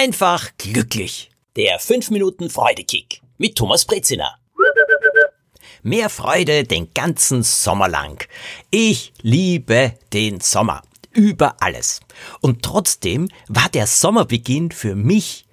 einfach 0.00 0.48
glücklich. 0.56 1.30
Der 1.56 1.78
5 1.78 2.08
Minuten 2.08 2.48
Freudekick 2.48 3.20
mit 3.36 3.56
Thomas 3.56 3.84
Brezina. 3.84 4.34
Mehr 5.82 6.08
Freude 6.08 6.64
den 6.64 6.94
ganzen 6.94 7.42
Sommer 7.42 7.86
lang. 7.86 8.26
Ich 8.70 9.12
liebe 9.20 9.98
den 10.14 10.40
Sommer. 10.40 10.80
Über 11.12 11.56
alles. 11.60 12.00
Und 12.40 12.62
trotzdem 12.62 13.28
war 13.48 13.68
der 13.68 13.86
Sommerbeginn 13.86 14.70
für 14.70 14.94
mich 14.94 15.44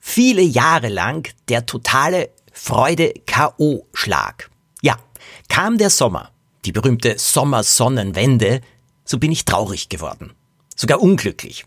viele 0.00 0.42
Jahre 0.42 0.88
lang 0.88 1.32
der 1.48 1.64
totale 1.64 2.30
Freude-K.O.-Schlag. 2.52 4.50
Ja, 4.80 4.98
kam 5.48 5.78
der 5.78 5.90
Sommer, 5.90 6.32
die 6.64 6.72
berühmte 6.72 7.20
Sommersonnenwende, 7.20 8.62
so 9.04 9.18
bin 9.18 9.30
ich 9.30 9.44
traurig 9.44 9.88
geworden. 9.88 10.32
Sogar 10.74 11.00
unglücklich. 11.00 11.66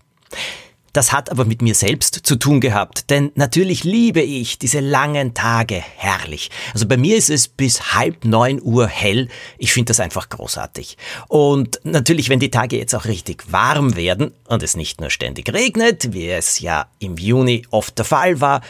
Das 0.95 1.11
hat 1.11 1.29
aber 1.29 1.43
mit 1.43 1.61
mir 1.61 1.75
selbst 1.75 2.21
zu 2.23 2.37
tun 2.37 2.61
gehabt, 2.61 3.09
denn 3.09 3.29
natürlich 3.35 3.83
liebe 3.83 4.21
ich 4.21 4.59
diese 4.59 4.79
langen 4.79 5.33
Tage 5.33 5.83
herrlich. 5.97 6.49
Also 6.73 6.87
bei 6.87 6.95
mir 6.95 7.17
ist 7.17 7.29
es 7.29 7.49
bis 7.49 7.93
halb 7.93 8.23
neun 8.23 8.61
Uhr 8.61 8.87
hell. 8.87 9.27
Ich 9.57 9.73
finde 9.73 9.89
das 9.89 9.99
einfach 9.99 10.29
großartig. 10.29 10.95
Und 11.27 11.81
natürlich, 11.83 12.29
wenn 12.29 12.39
die 12.39 12.49
Tage 12.49 12.77
jetzt 12.77 12.95
auch 12.95 13.03
richtig 13.03 13.51
warm 13.51 13.97
werden 13.97 14.31
und 14.47 14.63
es 14.63 14.77
nicht 14.77 15.01
nur 15.01 15.09
ständig 15.09 15.51
regnet, 15.51 16.13
wie 16.13 16.29
es 16.29 16.61
ja 16.61 16.87
im 16.99 17.17
Juni 17.17 17.67
oft 17.71 17.97
der 17.97 18.05
Fall 18.05 18.39
war, 18.39 18.61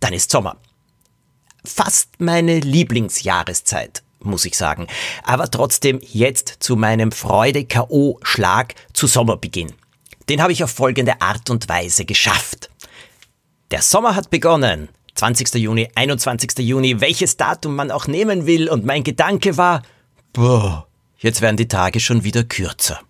dann 0.00 0.14
ist 0.14 0.32
Sommer. 0.32 0.56
Fast 1.64 2.08
meine 2.18 2.58
Lieblingsjahreszeit 2.58 4.02
muss 4.20 4.44
ich 4.44 4.56
sagen. 4.56 4.88
Aber 5.22 5.48
trotzdem 5.48 6.00
jetzt 6.02 6.56
zu 6.58 6.74
meinem 6.74 7.12
Freude-K.O.-Schlag 7.12 8.74
zu 8.92 9.06
Sommerbeginn. 9.06 9.72
Den 10.28 10.42
habe 10.42 10.52
ich 10.52 10.62
auf 10.62 10.70
folgende 10.70 11.20
Art 11.20 11.48
und 11.50 11.68
Weise 11.68 12.04
geschafft. 12.04 12.70
Der 13.70 13.82
Sommer 13.82 14.14
hat 14.14 14.30
begonnen. 14.30 14.88
20. 15.14 15.54
Juni, 15.54 15.88
21. 15.94 16.58
Juni, 16.58 17.00
welches 17.00 17.36
Datum 17.36 17.74
man 17.74 17.90
auch 17.90 18.06
nehmen 18.06 18.46
will, 18.46 18.68
und 18.68 18.84
mein 18.84 19.02
Gedanke 19.02 19.56
war, 19.56 19.82
boah, 20.32 20.86
jetzt 21.18 21.40
werden 21.40 21.56
die 21.56 21.66
Tage 21.66 21.98
schon 21.98 22.24
wieder 22.24 22.44
kürzer. 22.44 23.00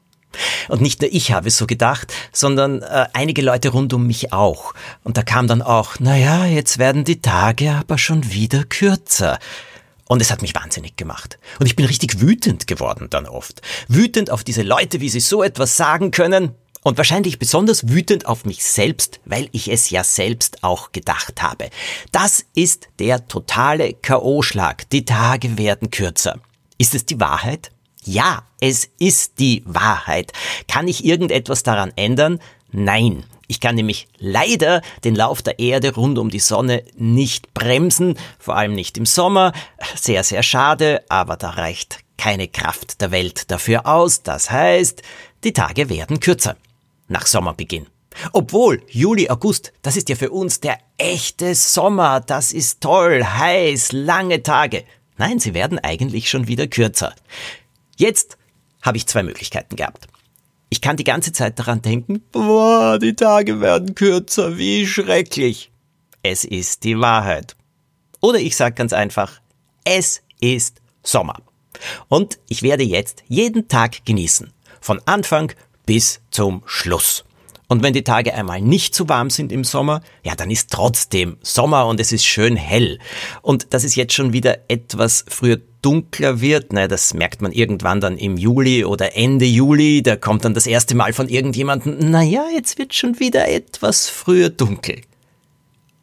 Und 0.68 0.80
nicht 0.80 1.02
nur 1.02 1.12
ich 1.12 1.32
habe 1.32 1.50
so 1.50 1.66
gedacht, 1.66 2.12
sondern 2.32 2.82
äh, 2.82 3.06
einige 3.12 3.42
Leute 3.42 3.70
rund 3.70 3.92
um 3.92 4.06
mich 4.06 4.32
auch. 4.32 4.74
Und 5.02 5.16
da 5.16 5.22
kam 5.22 5.48
dann 5.48 5.60
auch, 5.60 5.98
naja, 5.98 6.46
jetzt 6.46 6.78
werden 6.78 7.04
die 7.04 7.20
Tage 7.20 7.72
aber 7.72 7.98
schon 7.98 8.32
wieder 8.32 8.64
kürzer. 8.64 9.38
Und 10.06 10.22
es 10.22 10.30
hat 10.30 10.40
mich 10.40 10.54
wahnsinnig 10.54 10.96
gemacht. 10.96 11.38
Und 11.58 11.66
ich 11.66 11.76
bin 11.76 11.84
richtig 11.84 12.20
wütend 12.20 12.66
geworden 12.66 13.08
dann 13.10 13.26
oft. 13.26 13.60
Wütend 13.88 14.30
auf 14.30 14.44
diese 14.44 14.62
Leute, 14.62 15.00
wie 15.00 15.10
sie 15.10 15.20
so 15.20 15.42
etwas 15.42 15.76
sagen 15.76 16.10
können. 16.10 16.54
Und 16.82 16.96
wahrscheinlich 16.96 17.38
besonders 17.38 17.88
wütend 17.88 18.26
auf 18.26 18.44
mich 18.44 18.64
selbst, 18.64 19.20
weil 19.24 19.48
ich 19.52 19.70
es 19.70 19.90
ja 19.90 20.04
selbst 20.04 20.62
auch 20.62 20.92
gedacht 20.92 21.42
habe. 21.42 21.70
Das 22.12 22.44
ist 22.54 22.88
der 22.98 23.26
totale 23.28 23.94
K.O.-Schlag. 23.94 24.88
Die 24.90 25.04
Tage 25.04 25.58
werden 25.58 25.90
kürzer. 25.90 26.38
Ist 26.78 26.94
es 26.94 27.04
die 27.04 27.20
Wahrheit? 27.20 27.70
Ja, 28.04 28.44
es 28.60 28.88
ist 28.98 29.38
die 29.38 29.62
Wahrheit. 29.66 30.32
Kann 30.66 30.88
ich 30.88 31.04
irgendetwas 31.04 31.62
daran 31.62 31.92
ändern? 31.96 32.40
Nein. 32.70 33.24
Ich 33.50 33.60
kann 33.60 33.76
nämlich 33.76 34.08
leider 34.18 34.82
den 35.04 35.14
Lauf 35.14 35.40
der 35.40 35.58
Erde 35.58 35.94
rund 35.94 36.18
um 36.18 36.28
die 36.28 36.38
Sonne 36.38 36.84
nicht 36.96 37.54
bremsen, 37.54 38.18
vor 38.38 38.56
allem 38.56 38.74
nicht 38.74 38.98
im 38.98 39.06
Sommer. 39.06 39.52
Sehr, 39.96 40.22
sehr 40.22 40.42
schade, 40.42 41.02
aber 41.08 41.36
da 41.36 41.50
reicht 41.50 42.00
keine 42.18 42.46
Kraft 42.46 43.00
der 43.00 43.10
Welt 43.10 43.50
dafür 43.50 43.86
aus. 43.86 44.22
Das 44.22 44.50
heißt, 44.50 45.02
die 45.44 45.54
Tage 45.54 45.88
werden 45.88 46.20
kürzer 46.20 46.56
nach 47.08 47.26
Sommerbeginn. 47.26 47.86
Obwohl, 48.32 48.82
Juli, 48.88 49.28
August, 49.28 49.72
das 49.82 49.96
ist 49.96 50.08
ja 50.08 50.16
für 50.16 50.30
uns 50.30 50.60
der 50.60 50.78
echte 50.96 51.54
Sommer, 51.54 52.20
das 52.20 52.52
ist 52.52 52.80
toll, 52.80 53.22
heiß, 53.22 53.92
lange 53.92 54.42
Tage. 54.42 54.84
Nein, 55.16 55.38
sie 55.38 55.54
werden 55.54 55.78
eigentlich 55.78 56.30
schon 56.30 56.48
wieder 56.48 56.66
kürzer. 56.66 57.14
Jetzt 57.96 58.38
habe 58.82 58.96
ich 58.96 59.06
zwei 59.06 59.22
Möglichkeiten 59.22 59.76
gehabt. 59.76 60.06
Ich 60.70 60.80
kann 60.80 60.96
die 60.96 61.04
ganze 61.04 61.32
Zeit 61.32 61.58
daran 61.58 61.82
denken, 61.82 62.22
boah, 62.30 62.98
die 62.98 63.14
Tage 63.14 63.60
werden 63.60 63.94
kürzer, 63.94 64.58
wie 64.58 64.86
schrecklich. 64.86 65.70
Es 66.22 66.44
ist 66.44 66.84
die 66.84 66.98
Wahrheit. 66.98 67.56
Oder 68.20 68.38
ich 68.38 68.56
sage 68.56 68.74
ganz 68.74 68.92
einfach, 68.92 69.40
es 69.84 70.22
ist 70.40 70.82
Sommer. 71.02 71.40
Und 72.08 72.38
ich 72.48 72.62
werde 72.62 72.82
jetzt 72.82 73.22
jeden 73.28 73.68
Tag 73.68 74.04
genießen. 74.04 74.52
Von 74.80 75.00
Anfang 75.06 75.52
bis 75.88 76.20
zum 76.30 76.62
Schluss. 76.66 77.24
Und 77.66 77.82
wenn 77.82 77.94
die 77.94 78.04
Tage 78.04 78.34
einmal 78.34 78.60
nicht 78.60 78.94
zu 78.94 79.08
warm 79.08 79.30
sind 79.30 79.50
im 79.50 79.64
Sommer, 79.64 80.02
ja, 80.22 80.34
dann 80.34 80.50
ist 80.50 80.70
trotzdem 80.70 81.38
Sommer 81.40 81.86
und 81.86 81.98
es 81.98 82.12
ist 82.12 82.26
schön 82.26 82.56
hell. 82.56 82.98
Und 83.40 83.72
dass 83.72 83.84
es 83.84 83.94
jetzt 83.94 84.12
schon 84.12 84.34
wieder 84.34 84.58
etwas 84.68 85.24
früher 85.28 85.58
dunkler 85.80 86.42
wird, 86.42 86.74
ne, 86.74 86.88
das 86.88 87.14
merkt 87.14 87.40
man 87.40 87.52
irgendwann 87.52 88.02
dann 88.02 88.18
im 88.18 88.36
Juli 88.36 88.84
oder 88.84 89.16
Ende 89.16 89.46
Juli, 89.46 90.02
da 90.02 90.16
kommt 90.16 90.44
dann 90.44 90.52
das 90.52 90.66
erste 90.66 90.94
Mal 90.94 91.14
von 91.14 91.26
irgendjemandem, 91.26 92.10
naja, 92.10 92.44
jetzt 92.54 92.76
wird 92.76 92.92
schon 92.92 93.18
wieder 93.18 93.48
etwas 93.48 94.10
früher 94.10 94.50
dunkel. 94.50 95.00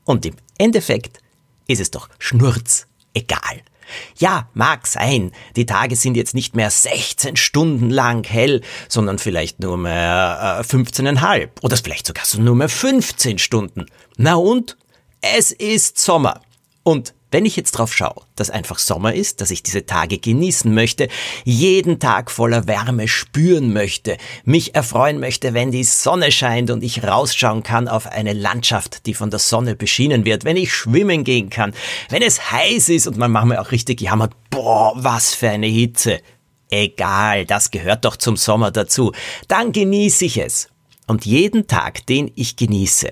Und 0.03 0.25
im 0.25 0.33
Endeffekt 0.57 1.19
ist 1.67 1.79
es 1.79 1.91
doch 1.91 2.09
schnurz 2.17 2.87
egal. 3.13 3.61
Ja, 4.17 4.49
mag 4.53 4.85
sein, 4.87 5.31
die 5.55 5.65
Tage 5.65 5.95
sind 5.95 6.15
jetzt 6.15 6.35
nicht 6.35 6.55
mehr 6.55 6.69
16 6.69 7.35
Stunden 7.35 7.89
lang 7.89 8.25
hell, 8.27 8.61
sondern 8.87 9.19
vielleicht 9.19 9.59
nur 9.59 9.77
mehr 9.77 10.59
äh, 10.61 10.63
15,5 10.63 11.49
oder 11.61 11.77
vielleicht 11.77 12.07
sogar 12.07 12.25
so 12.25 12.39
nur 12.39 12.55
mehr 12.55 12.69
15 12.69 13.37
Stunden. 13.39 13.85
Na 14.17 14.35
und? 14.35 14.77
Es 15.21 15.51
ist 15.51 15.97
Sommer. 15.97 16.41
Und 16.83 17.14
wenn 17.31 17.45
ich 17.45 17.55
jetzt 17.55 17.73
drauf 17.73 17.93
schaue, 17.93 18.21
dass 18.35 18.49
einfach 18.49 18.79
Sommer 18.79 19.13
ist, 19.13 19.41
dass 19.41 19.51
ich 19.51 19.63
diese 19.63 19.85
Tage 19.85 20.19
genießen 20.19 20.73
möchte, 20.73 21.09
jeden 21.43 21.99
Tag 21.99 22.31
voller 22.31 22.67
Wärme 22.67 23.07
spüren 23.07 23.73
möchte, 23.73 24.17
mich 24.45 24.75
erfreuen 24.75 25.19
möchte, 25.19 25.53
wenn 25.53 25.71
die 25.71 25.83
Sonne 25.83 26.31
scheint 26.31 26.71
und 26.71 26.83
ich 26.83 27.03
rausschauen 27.03 27.63
kann 27.63 27.87
auf 27.87 28.07
eine 28.07 28.33
Landschaft, 28.33 29.05
die 29.05 29.13
von 29.13 29.29
der 29.29 29.39
Sonne 29.39 29.75
beschienen 29.75 30.23
wird, 30.23 30.45
wenn 30.45 30.57
ich 30.57 30.73
schwimmen 30.73 31.23
gehen 31.23 31.49
kann, 31.49 31.73
wenn 32.09 32.21
es 32.21 32.51
heiß 32.51 32.89
ist 32.89 33.07
und 33.07 33.17
man 33.17 33.31
manchmal 33.31 33.57
auch 33.57 33.71
richtig 33.71 34.01
jammert, 34.01 34.33
boah, 34.49 34.93
was 34.95 35.33
für 35.33 35.49
eine 35.49 35.67
Hitze. 35.67 36.21
Egal, 36.69 37.45
das 37.45 37.71
gehört 37.71 38.05
doch 38.05 38.15
zum 38.15 38.37
Sommer 38.37 38.71
dazu. 38.71 39.11
Dann 39.47 39.71
genieße 39.71 40.25
ich 40.25 40.37
es. 40.37 40.69
Und 41.07 41.25
jeden 41.25 41.67
Tag, 41.67 42.05
den 42.07 42.31
ich 42.35 42.55
genieße, 42.55 43.11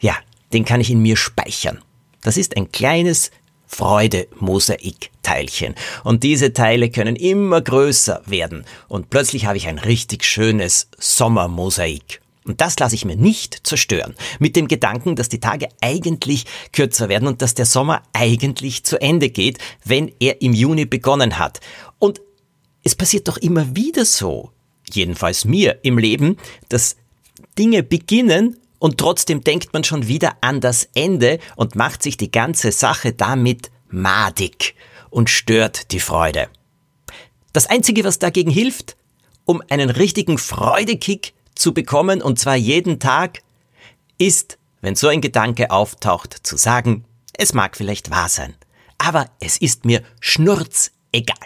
ja, 0.00 0.14
den 0.52 0.64
kann 0.64 0.80
ich 0.80 0.90
in 0.90 1.00
mir 1.00 1.16
speichern. 1.16 1.82
Das 2.26 2.36
ist 2.36 2.56
ein 2.56 2.72
kleines 2.72 3.30
Freude-Mosaik-Teilchen. 3.68 5.76
Und 6.02 6.24
diese 6.24 6.52
Teile 6.52 6.90
können 6.90 7.14
immer 7.14 7.60
größer 7.60 8.22
werden. 8.26 8.64
Und 8.88 9.10
plötzlich 9.10 9.46
habe 9.46 9.58
ich 9.58 9.68
ein 9.68 9.78
richtig 9.78 10.24
schönes 10.24 10.88
Sommermosaik. 10.98 12.20
Und 12.44 12.60
das 12.60 12.76
lasse 12.80 12.96
ich 12.96 13.04
mir 13.04 13.14
nicht 13.14 13.64
zerstören. 13.64 14.16
Mit 14.40 14.56
dem 14.56 14.66
Gedanken, 14.66 15.14
dass 15.14 15.28
die 15.28 15.38
Tage 15.38 15.68
eigentlich 15.80 16.46
kürzer 16.72 17.08
werden 17.08 17.28
und 17.28 17.42
dass 17.42 17.54
der 17.54 17.66
Sommer 17.66 18.02
eigentlich 18.12 18.82
zu 18.82 19.00
Ende 19.00 19.30
geht, 19.30 19.58
wenn 19.84 20.12
er 20.18 20.42
im 20.42 20.52
Juni 20.52 20.84
begonnen 20.84 21.38
hat. 21.38 21.60
Und 22.00 22.20
es 22.82 22.96
passiert 22.96 23.28
doch 23.28 23.36
immer 23.36 23.76
wieder 23.76 24.04
so, 24.04 24.50
jedenfalls 24.90 25.44
mir 25.44 25.78
im 25.84 25.96
Leben, 25.96 26.38
dass 26.70 26.96
Dinge 27.56 27.84
beginnen 27.84 28.56
und 28.78 28.98
trotzdem 28.98 29.42
denkt 29.42 29.72
man 29.72 29.84
schon 29.84 30.08
wieder 30.08 30.36
an 30.40 30.60
das 30.60 30.88
Ende 30.94 31.38
und 31.56 31.76
macht 31.76 32.02
sich 32.02 32.16
die 32.16 32.30
ganze 32.30 32.72
Sache 32.72 33.12
damit 33.12 33.70
madig 33.88 34.74
und 35.10 35.30
stört 35.30 35.92
die 35.92 36.00
Freude. 36.00 36.48
Das 37.52 37.66
Einzige, 37.66 38.04
was 38.04 38.18
dagegen 38.18 38.50
hilft, 38.50 38.96
um 39.44 39.62
einen 39.70 39.90
richtigen 39.90 40.38
Freudekick 40.38 41.32
zu 41.54 41.72
bekommen, 41.72 42.20
und 42.20 42.38
zwar 42.38 42.56
jeden 42.56 43.00
Tag, 43.00 43.42
ist, 44.18 44.58
wenn 44.82 44.94
so 44.94 45.08
ein 45.08 45.20
Gedanke 45.20 45.70
auftaucht, 45.70 46.36
zu 46.42 46.56
sagen, 46.56 47.04
es 47.32 47.54
mag 47.54 47.76
vielleicht 47.76 48.10
wahr 48.10 48.28
sein, 48.28 48.54
aber 48.98 49.30
es 49.40 49.56
ist 49.56 49.84
mir 49.84 50.02
schnurz 50.20 50.90
egal. 51.12 51.36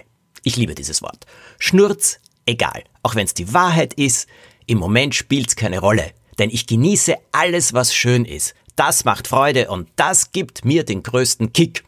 Ich 0.43 0.56
liebe 0.56 0.75
dieses 0.75 1.03
Wort. 1.03 1.26
Schnurz 1.59 2.19
egal. 2.47 2.85
Auch 3.03 3.15
wenn 3.15 3.26
es 3.26 3.35
die 3.35 3.53
Wahrheit 3.53 3.94
ist, 3.94 4.29
im 4.67 4.79
Moment 4.79 5.15
spielt's 5.15 5.55
keine 5.56 5.81
Rolle 5.81 6.12
denn 6.40 6.50
ich 6.50 6.66
genieße 6.66 7.14
alles, 7.31 7.75
was 7.75 7.94
schön 7.94 8.25
ist. 8.25 8.54
Das 8.75 9.04
macht 9.04 9.28
Freude 9.28 9.70
und 9.70 9.88
das 9.96 10.32
gibt 10.32 10.64
mir 10.64 10.84
den 10.84 11.02
größten 11.02 11.52
Kick. 11.52 11.84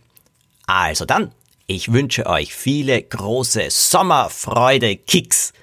Also 0.66 1.06
dann, 1.06 1.32
ich 1.66 1.92
wünsche 1.92 2.26
euch 2.26 2.54
viele 2.54 3.02
große 3.02 3.70
Sommerfreude-Kicks. 3.70 5.54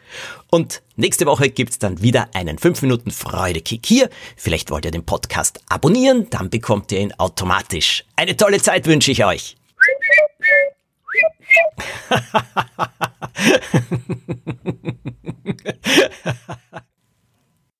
Und 0.49 0.81
nächste 0.95 1.27
Woche 1.27 1.49
gibt's 1.49 1.77
dann 1.77 2.01
wieder 2.01 2.29
einen 2.33 2.57
5 2.57 2.81
Minuten 2.81 3.11
Freude-Kick 3.11 3.85
hier. 3.85 4.09
Vielleicht 4.35 4.71
wollt 4.71 4.85
ihr 4.85 4.91
den 4.91 5.05
Podcast 5.05 5.59
abonnieren, 5.69 6.27
dann 6.31 6.49
bekommt 6.49 6.91
ihr 6.91 6.99
ihn 6.99 7.13
automatisch. 7.13 8.03
Eine 8.15 8.35
tolle 8.35 8.59
Zeit 8.59 8.87
wünsche 8.87 9.11
ich 9.11 9.23
euch. 9.23 9.55